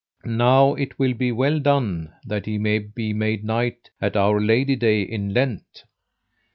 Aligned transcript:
Now 0.25 0.73
it 0.73 0.97
will 0.97 1.13
be 1.13 1.31
well 1.31 1.59
done 1.59 2.11
that 2.25 2.47
he 2.47 2.57
may 2.57 2.79
be 2.79 3.13
made 3.13 3.43
knight 3.45 3.91
at 4.01 4.17
our 4.17 4.41
Lady 4.41 4.75
Day 4.75 5.03
in 5.03 5.31
Lent. 5.31 5.83